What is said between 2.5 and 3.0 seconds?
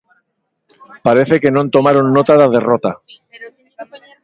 derrota.